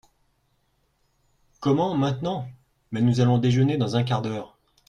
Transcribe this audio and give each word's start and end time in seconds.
Comment, 1.59 1.95
maintenant?… 1.95 2.49
mais 2.91 3.01
nous 3.03 3.19
allons 3.21 3.37
déjeuner 3.37 3.77
dans 3.77 3.97
un 3.97 4.03
quart 4.03 4.23
d’heure. 4.23 4.57